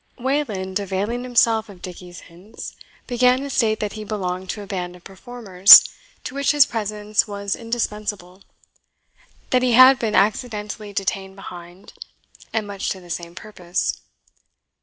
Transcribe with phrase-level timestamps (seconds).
[0.17, 4.95] Wayland, availing himself of Dickie's hints, began to state that he belonged to a band
[4.95, 5.83] of performers
[6.23, 8.41] to which his presence was indispensable,
[9.51, 11.93] that he had been accidentally detained behind,
[12.51, 14.01] and much to the same purpose.